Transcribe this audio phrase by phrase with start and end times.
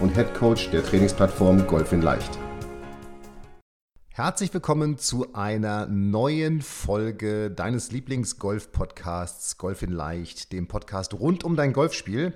[0.00, 2.38] und Head Coach der Trainingsplattform Golf in Leicht.
[4.08, 11.54] Herzlich willkommen zu einer neuen Folge deines Lieblings-Golf-Podcasts Golf in Leicht, dem Podcast rund um
[11.54, 12.34] dein Golfspiel.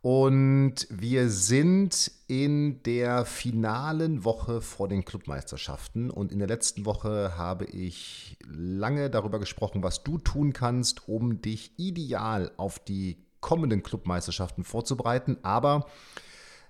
[0.00, 6.10] Und wir sind in der finalen Woche vor den Clubmeisterschaften.
[6.10, 11.40] Und in der letzten Woche habe ich lange darüber gesprochen, was du tun kannst, um
[11.42, 15.38] dich ideal auf die kommenden Clubmeisterschaften vorzubereiten.
[15.42, 15.86] Aber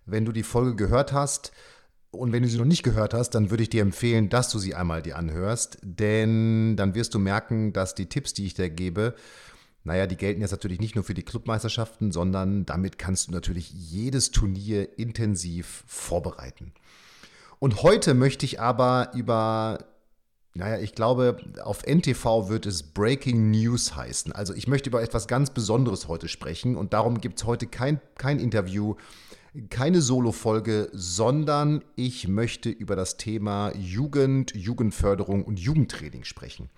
[0.06, 1.53] wenn du die Folge gehört hast,
[2.12, 4.58] und wenn du sie noch nicht gehört hast, dann würde ich dir empfehlen, dass du
[4.58, 8.70] sie einmal dir anhörst, denn dann wirst du merken, dass die Tipps, die ich dir
[8.70, 9.14] gebe,
[9.84, 13.70] naja, die gelten jetzt natürlich nicht nur für die Clubmeisterschaften, sondern damit kannst du natürlich
[13.72, 16.73] jedes Turnier intensiv vorbereiten.
[17.61, 19.78] Und heute möchte ich aber über,
[20.55, 24.33] naja, ich glaube, auf NTV wird es Breaking News heißen.
[24.33, 28.00] Also ich möchte über etwas ganz Besonderes heute sprechen und darum gibt es heute kein,
[28.17, 28.97] kein Interview,
[29.70, 36.68] keine Solo-Folge, sondern ich möchte über das Thema Jugend, Jugendförderung und Jugendtraining sprechen.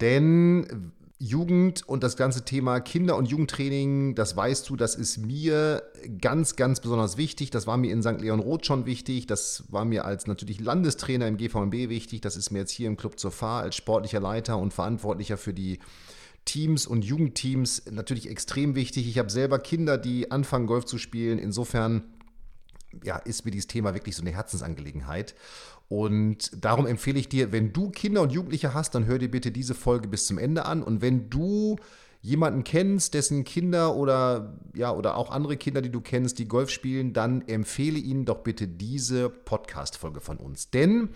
[0.00, 5.84] Denn Jugend und das ganze Thema Kinder- und Jugendtraining, das weißt du, das ist mir
[6.20, 7.50] ganz, ganz besonders wichtig.
[7.50, 8.20] Das war mir in St.
[8.20, 9.28] Leon Roth schon wichtig.
[9.28, 12.22] Das war mir als natürlich Landestrainer im GVMB wichtig.
[12.22, 15.54] Das ist mir jetzt hier im Club zur Fahr als sportlicher Leiter und Verantwortlicher für
[15.54, 15.78] die
[16.44, 19.08] Teams und Jugendteams natürlich extrem wichtig.
[19.08, 21.38] Ich habe selber Kinder, die anfangen, Golf zu spielen.
[21.38, 22.04] Insofern
[23.04, 25.34] ja, ist mir dieses Thema wirklich so eine Herzensangelegenheit.
[25.88, 29.52] Und darum empfehle ich dir, wenn du Kinder und Jugendliche hast, dann hör dir bitte
[29.52, 30.82] diese Folge bis zum Ende an.
[30.82, 31.76] Und wenn du
[32.22, 36.70] jemanden kennst, dessen Kinder oder ja oder auch andere Kinder, die du kennst, die Golf
[36.70, 41.10] spielen, dann empfehle ihnen doch bitte diese Podcast Folge von uns, denn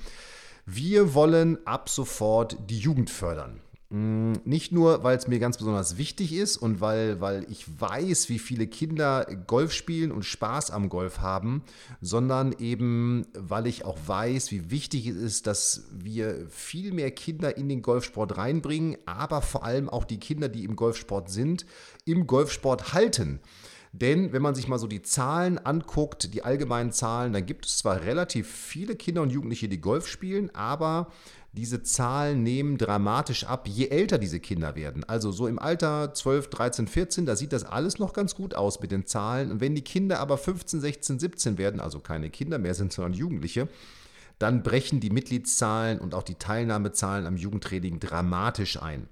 [0.67, 3.61] wir wollen ab sofort die Jugend fördern.
[3.89, 8.29] Mm, nicht nur, weil es mir ganz besonders wichtig ist und weil, weil ich weiß,
[8.29, 11.63] wie viele Kinder Golf spielen und Spaß am Golf haben,
[12.01, 17.57] sondern eben, weil ich auch weiß, wie wichtig es ist, dass wir viel mehr Kinder
[17.57, 21.65] in den Golfsport reinbringen, aber vor allem auch die Kinder, die im Golfsport sind,
[22.05, 23.39] im Golfsport halten.
[23.93, 27.79] Denn wenn man sich mal so die Zahlen anguckt, die allgemeinen Zahlen, dann gibt es
[27.79, 31.11] zwar relativ viele Kinder und Jugendliche, die Golf spielen, aber
[31.57, 35.05] diese Zahlen nehmen dramatisch ab, je älter diese Kinder werden.
[35.05, 38.81] Also so im Alter 12, 13, 14, da sieht das alles noch ganz gut aus
[38.81, 39.51] mit den Zahlen.
[39.51, 43.15] Und wenn die Kinder aber 15, 16, 17 werden, also keine Kinder mehr sind, sondern
[43.15, 43.69] Jugendliche,
[44.39, 49.09] dann brechen die Mitgliedszahlen und auch die Teilnahmezahlen am Jugendtraining dramatisch ein.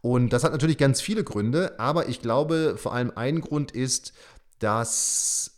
[0.00, 4.12] Und das hat natürlich ganz viele Gründe, aber ich glaube, vor allem ein Grund ist,
[4.58, 5.53] dass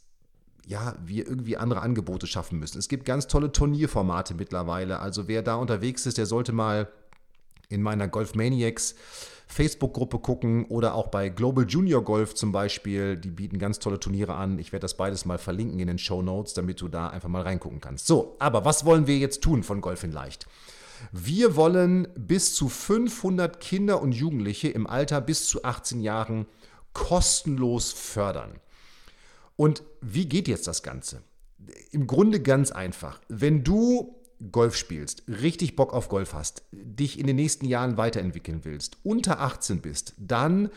[0.67, 2.79] ja, wir irgendwie andere Angebote schaffen müssen.
[2.79, 4.99] Es gibt ganz tolle Turnierformate mittlerweile.
[4.99, 6.89] Also wer da unterwegs ist, der sollte mal
[7.69, 8.97] in meiner Golf Maniacs
[9.47, 13.17] Facebook-Gruppe gucken oder auch bei Global Junior Golf zum Beispiel.
[13.17, 14.59] Die bieten ganz tolle Turniere an.
[14.59, 17.43] Ich werde das beides mal verlinken in den Show Notes, damit du da einfach mal
[17.43, 18.09] reingucken kannst.
[18.09, 20.49] So, aber was wollen wir jetzt tun von Golf in Leicht?
[21.13, 26.47] Wir wollen bis zu 500 Kinder und Jugendliche im Alter bis zu 18 Jahren
[26.93, 28.59] kostenlos fördern.
[29.57, 31.23] Und wie geht jetzt das Ganze?
[31.91, 33.21] Im Grunde ganz einfach.
[33.29, 34.15] Wenn du
[34.53, 39.41] Golf spielst, richtig Bock auf Golf hast, dich in den nächsten Jahren weiterentwickeln willst, unter
[39.41, 40.69] 18 bist, dann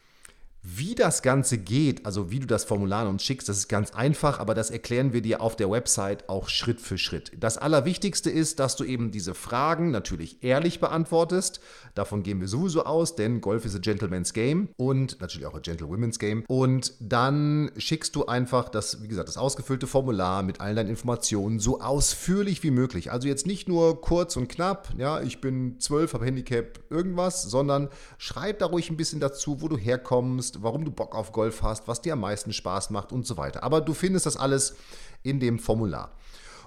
[0.64, 4.38] Wie das Ganze geht, also wie du das Formular uns schickst, das ist ganz einfach,
[4.38, 7.32] aber das erklären wir dir auf der Website auch Schritt für Schritt.
[7.37, 11.59] Das Allerwichtigste ist, dass du eben diese Fragen natürlich ehrlich beantwortest.
[11.97, 15.59] Davon gehen wir sowieso aus, denn Golf ist a Gentleman's Game und natürlich auch a
[15.59, 16.44] Gentlewomen's Game.
[16.47, 21.59] Und dann schickst du einfach das, wie gesagt, das ausgefüllte Formular mit allen deinen Informationen
[21.59, 23.11] so ausführlich wie möglich.
[23.11, 27.88] Also jetzt nicht nur kurz und knapp, ja, ich bin zwölf, habe Handicap, irgendwas, sondern
[28.17, 31.62] schreib da ruhig ein bisschen dazu, wo du herkommst bist, warum du Bock auf Golf
[31.62, 33.62] hast, was dir am meisten Spaß macht und so weiter.
[33.62, 34.76] Aber du findest das alles
[35.22, 36.12] in dem Formular.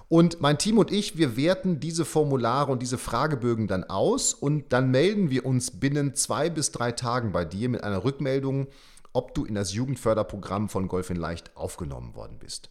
[0.08, 4.72] Und mein Team und ich, wir werten diese Formulare und diese Fragebögen dann aus und
[4.72, 8.68] dann melden wir uns binnen zwei bis drei Tagen bei dir mit einer Rückmeldung,
[9.12, 12.70] ob du in das Jugendförderprogramm von Golf in Leicht aufgenommen worden bist.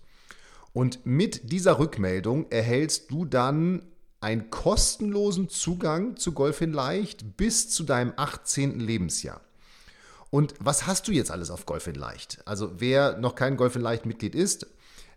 [0.71, 3.83] Und mit dieser Rückmeldung erhältst du dann
[4.21, 8.79] einen kostenlosen Zugang zu Golf in Leicht bis zu deinem 18.
[8.79, 9.41] Lebensjahr.
[10.35, 12.39] Und was hast du jetzt alles auf Golf in Leicht?
[12.43, 14.67] Also wer noch kein Golf in Leicht Mitglied ist,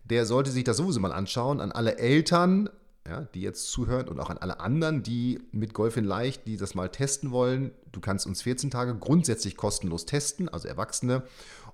[0.05, 1.59] der sollte sich das sowieso mal anschauen.
[1.59, 2.69] An alle Eltern,
[3.05, 6.55] ja, die jetzt zuhören und auch an alle anderen, die mit Golf in Leicht, die
[6.55, 7.71] das mal testen wollen.
[7.91, 11.23] Du kannst uns 14 Tage grundsätzlich kostenlos testen, also Erwachsene,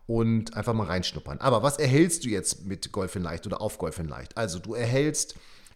[0.08, 1.40] und einfach mal reinschnuppern.
[1.40, 4.36] Aber was erhältst du jetzt mit Golf in Leicht oder auf Golf in Leicht?
[4.38, 5.36] Also du erhältst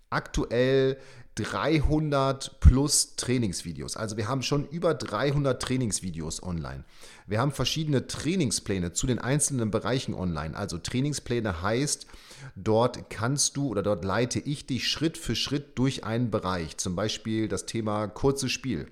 [0.10, 0.98] aktuell
[1.44, 3.96] 300 plus Trainingsvideos.
[3.96, 6.84] Also wir haben schon über 300 Trainingsvideos online.
[7.28, 10.56] Wir haben verschiedene Trainingspläne zu den einzelnen Bereichen online.
[10.56, 12.08] Also Trainingspläne heißt,
[12.56, 16.78] dort kannst du oder dort leite ich dich Schritt für Schritt durch einen Bereich.
[16.78, 18.88] Zum Beispiel das Thema kurzes Spiel.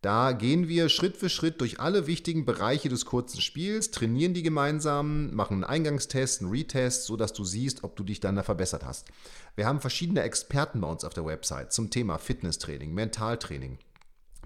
[0.00, 4.42] Da gehen wir Schritt für Schritt durch alle wichtigen Bereiche des kurzen Spiels, trainieren die
[4.42, 8.82] gemeinsam, machen einen Eingangstest, einen Retest, sodass du siehst, ob du dich dann da verbessert
[8.82, 9.08] hast.
[9.56, 13.76] Wir haben verschiedene Experten bei uns auf der Website zum Thema Fitnesstraining, Mentaltraining,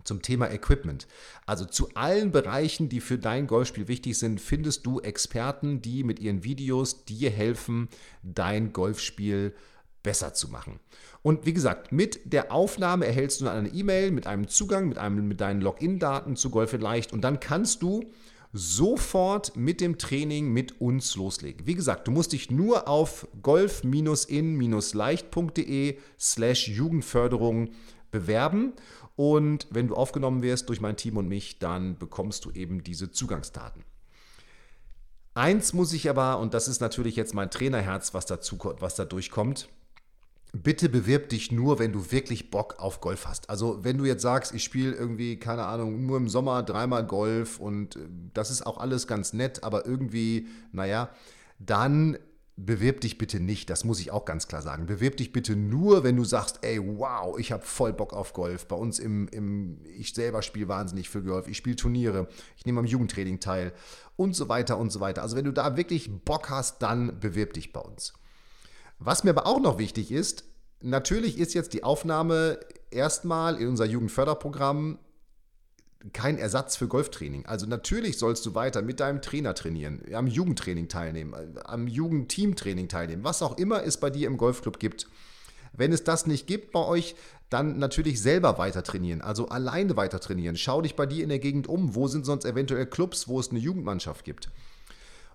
[0.02, 1.06] zum Thema Equipment.
[1.46, 6.18] Also zu allen Bereichen, die für dein Golfspiel wichtig sind, findest du Experten, die mit
[6.18, 7.88] ihren Videos dir helfen,
[8.24, 9.73] dein Golfspiel zu
[10.04, 10.78] besser zu machen.
[11.22, 15.26] Und wie gesagt, mit der Aufnahme erhältst du eine E-Mail mit einem Zugang, mit, einem,
[15.26, 18.04] mit deinen Login-Daten zu Golf Leicht und dann kannst du
[18.52, 21.66] sofort mit dem Training mit uns loslegen.
[21.66, 27.70] Wie gesagt, du musst dich nur auf golf-in-leicht.de slash Jugendförderung
[28.12, 28.74] bewerben
[29.16, 33.10] und wenn du aufgenommen wirst durch mein Team und mich, dann bekommst du eben diese
[33.10, 33.82] Zugangsdaten.
[35.34, 39.04] Eins muss ich aber, und das ist natürlich jetzt mein Trainerherz, was, dazu, was da
[39.04, 39.68] durchkommt,
[40.54, 43.50] bitte bewirb dich nur, wenn du wirklich Bock auf Golf hast.
[43.50, 47.58] Also wenn du jetzt sagst, ich spiele irgendwie, keine Ahnung, nur im Sommer dreimal Golf
[47.58, 48.00] und äh,
[48.32, 51.10] das ist auch alles ganz nett, aber irgendwie, naja,
[51.58, 52.16] dann
[52.56, 54.86] bewirb dich bitte nicht, das muss ich auch ganz klar sagen.
[54.86, 58.68] Bewirb dich bitte nur, wenn du sagst, ey, wow, ich habe voll Bock auf Golf.
[58.68, 62.78] Bei uns im, im ich selber spiele wahnsinnig für Golf, ich spiele Turniere, ich nehme
[62.78, 63.72] am Jugendtraining teil
[64.14, 65.22] und so weiter und so weiter.
[65.22, 68.14] Also wenn du da wirklich Bock hast, dann bewirb dich bei uns.
[69.04, 70.44] Was mir aber auch noch wichtig ist,
[70.80, 72.58] natürlich ist jetzt die Aufnahme
[72.90, 74.98] erstmal in unser Jugendförderprogramm
[76.14, 77.44] kein Ersatz für Golftraining.
[77.44, 81.34] Also natürlich sollst du weiter mit deinem Trainer trainieren, am Jugendtraining teilnehmen,
[81.64, 85.06] am Jugendteamtraining teilnehmen, was auch immer es bei dir im Golfclub gibt.
[85.74, 87.14] Wenn es das nicht gibt bei euch,
[87.50, 90.56] dann natürlich selber weiter trainieren, also alleine weiter trainieren.
[90.56, 93.50] Schau dich bei dir in der Gegend um, wo sind sonst eventuell Clubs, wo es
[93.50, 94.50] eine Jugendmannschaft gibt.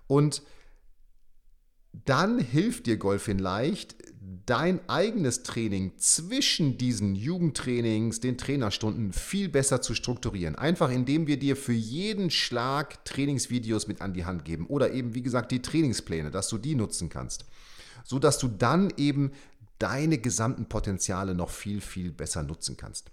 [0.08, 0.42] Und
[1.92, 3.96] dann hilft dir Golfin leicht,
[4.46, 10.56] dein eigenes Training zwischen diesen Jugendtrainings, den Trainerstunden viel besser zu strukturieren.
[10.56, 15.14] Einfach indem wir dir für jeden Schlag Trainingsvideos mit an die Hand geben oder eben,
[15.14, 17.44] wie gesagt, die Trainingspläne, dass du die nutzen kannst.
[18.04, 19.32] So dass du dann eben
[19.78, 23.10] deine gesamten Potenziale noch viel, viel besser nutzen kannst.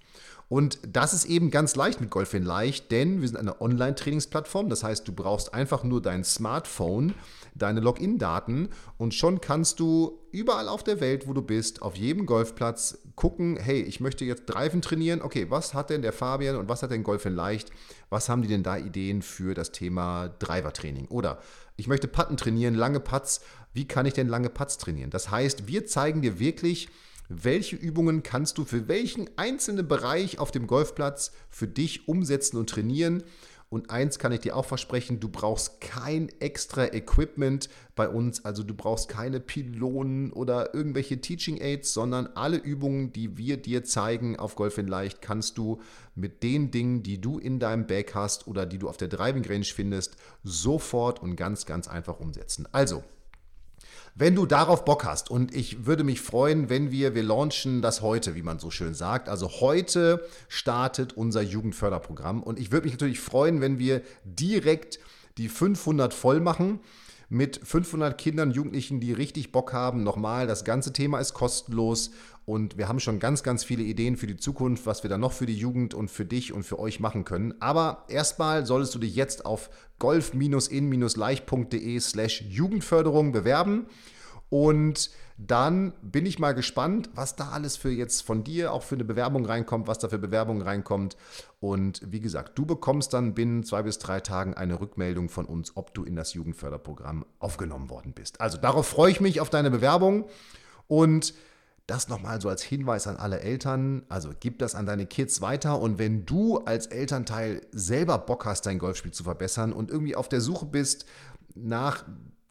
[0.49, 4.69] Und das ist eben ganz leicht mit Golfin Leicht, denn wir sind eine Online-Trainingsplattform.
[4.69, 7.13] Das heißt, du brauchst einfach nur dein Smartphone,
[7.53, 12.25] deine Login-Daten und schon kannst du überall auf der Welt, wo du bist, auf jedem
[12.25, 15.21] Golfplatz gucken, hey, ich möchte jetzt Driven trainieren.
[15.21, 17.71] Okay, was hat denn der Fabian und was hat denn Golfin Leicht?
[18.09, 21.07] Was haben die denn da Ideen für das Thema Driver-Training?
[21.07, 21.39] Oder
[21.75, 23.41] ich möchte Putten trainieren, lange Putts.
[23.73, 25.09] Wie kann ich denn lange Putts trainieren?
[25.09, 26.87] Das heißt, wir zeigen dir wirklich,
[27.29, 32.69] welche Übungen kannst du für welchen einzelnen Bereich auf dem Golfplatz für dich umsetzen und
[32.69, 33.23] trainieren.
[33.69, 38.63] Und eins kann ich dir auch versprechen, du brauchst kein extra Equipment bei uns, also
[38.63, 44.39] du brauchst keine Pylonen oder irgendwelche Teaching Aids, sondern alle Übungen, die wir dir zeigen
[44.39, 45.81] auf Golf in Leicht, kannst du
[46.15, 49.45] mit den Dingen, die du in deinem Bag hast oder die du auf der Driving
[49.45, 50.15] Range findest,
[50.45, 52.69] sofort und ganz, ganz einfach umsetzen.
[52.71, 53.03] Also,
[54.15, 58.01] wenn du darauf Bock hast und ich würde mich freuen, wenn wir, wir launchen das
[58.01, 59.29] heute, wie man so schön sagt.
[59.29, 64.99] Also heute startet unser Jugendförderprogramm und ich würde mich natürlich freuen, wenn wir direkt
[65.37, 66.79] die 500 voll machen
[67.29, 70.03] mit 500 Kindern, Jugendlichen, die richtig Bock haben.
[70.03, 72.11] Nochmal, das ganze Thema ist kostenlos
[72.45, 75.33] und wir haben schon ganz, ganz viele Ideen für die Zukunft, was wir da noch
[75.33, 77.53] für die Jugend und für dich und für euch machen können.
[77.59, 79.69] Aber erstmal solltest du dich jetzt auf
[79.99, 83.87] golf-in-leicht.de slash Jugendförderung bewerben
[84.49, 88.95] und dann bin ich mal gespannt, was da alles für jetzt von dir auch für
[88.95, 91.15] eine Bewerbung reinkommt, was da für Bewerbungen reinkommt.
[91.59, 95.77] Und wie gesagt, du bekommst dann binnen zwei bis drei Tagen eine Rückmeldung von uns,
[95.77, 98.41] ob du in das Jugendförderprogramm aufgenommen worden bist.
[98.41, 100.25] Also darauf freue ich mich auf deine Bewerbung
[100.87, 101.35] und
[101.85, 104.03] das nochmal so als Hinweis an alle Eltern.
[104.09, 105.79] Also gib das an deine Kids weiter.
[105.79, 110.27] Und wenn du als Elternteil selber Bock hast, dein Golfspiel zu verbessern und irgendwie auf
[110.27, 111.05] der Suche bist
[111.55, 112.03] nach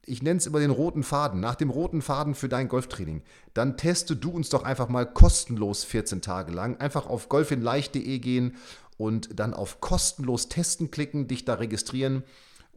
[0.06, 3.22] ich nenne es immer den roten Faden, nach dem roten Faden für dein Golftraining,
[3.54, 6.78] dann teste du uns doch einfach mal kostenlos 14 Tage lang.
[6.78, 8.54] Einfach auf golfinleicht.de gehen
[8.96, 12.22] und dann auf kostenlos testen klicken, dich da registrieren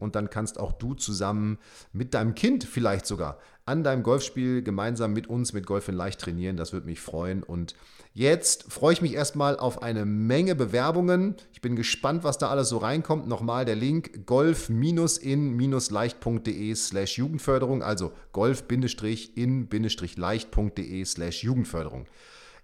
[0.00, 1.58] und dann kannst auch du zusammen
[1.92, 3.38] mit deinem Kind vielleicht sogar
[3.70, 6.56] an deinem Golfspiel gemeinsam mit uns mit Golf in Leicht trainieren.
[6.56, 7.44] Das würde mich freuen.
[7.44, 7.76] Und
[8.14, 11.36] jetzt freue ich mich erstmal auf eine Menge Bewerbungen.
[11.52, 13.28] Ich bin gespannt, was da alles so reinkommt.
[13.28, 22.06] Nochmal der Link golf-in-leicht.de slash Jugendförderung, also golf-in-leicht.de slash Jugendförderung.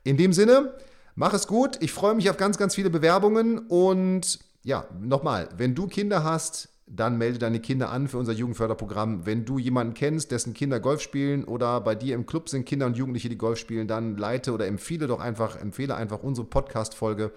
[0.03, 0.75] In dem Sinne,
[1.15, 1.79] mach es gut.
[1.81, 6.76] Ich freue mich auf ganz, ganz viele Bewerbungen und ja, nochmal, wenn du Kinder hast,
[6.87, 9.27] dann melde deine Kinder an für unser Jugendförderprogramm.
[9.27, 12.87] Wenn du jemanden kennst, dessen Kinder Golf spielen oder bei dir im Club sind Kinder
[12.87, 17.33] und Jugendliche, die Golf spielen, dann leite oder empfehle doch einfach, empfehle einfach unsere Podcast-Folge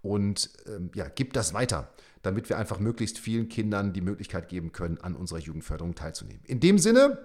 [0.00, 1.88] und ähm, ja, gib das weiter,
[2.22, 6.42] damit wir einfach möglichst vielen Kindern die Möglichkeit geben können, an unserer Jugendförderung teilzunehmen.
[6.44, 7.18] In dem Sinne,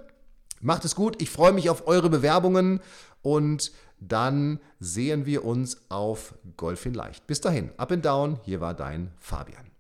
[0.60, 1.22] macht es gut.
[1.22, 2.80] Ich freue mich auf eure Bewerbungen
[3.22, 7.28] und dann sehen wir uns auf Golf in Leicht.
[7.28, 8.40] Bis dahin, up and down.
[8.44, 9.73] Hier war dein Fabian.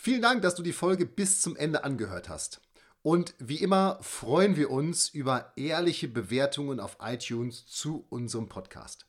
[0.00, 2.60] Vielen Dank, dass du die Folge bis zum Ende angehört hast.
[3.02, 9.06] Und wie immer freuen wir uns über ehrliche Bewertungen auf iTunes zu unserem Podcast.